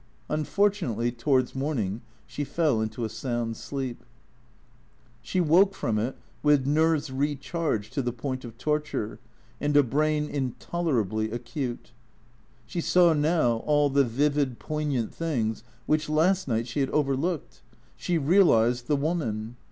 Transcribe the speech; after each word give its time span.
Unfortunately, 0.29 1.11
towards 1.11 1.53
morning 1.53 2.01
she 2.25 2.43
fell 2.43 2.81
into 2.81 3.05
a 3.05 3.07
sound 3.07 3.55
sleep. 3.55 4.03
She 5.21 5.39
woke 5.39 5.75
from 5.75 5.99
it 5.99 6.15
with 6.41 6.65
nerves 6.65 7.11
re 7.11 7.35
charged 7.35 7.93
to 7.93 8.01
the 8.01 8.11
point 8.11 8.43
of 8.43 8.57
torture 8.57 9.19
and 9.59 9.77
a 9.77 9.83
brain 9.83 10.27
intolerably 10.27 11.29
acute. 11.29 11.91
She 12.65 12.81
saw 12.81 13.13
now 13.13 13.57
all 13.57 13.91
the 13.91 14.03
vivid, 14.03 14.57
poignant 14.57 15.13
things 15.13 15.63
which 15.85 16.09
last 16.09 16.47
night 16.47 16.67
she 16.67 16.79
had 16.79 16.89
overlooked. 16.89 17.61
She 17.95 18.17
realized 18.17 18.87
the 18.87 18.95
woman. 18.97 19.55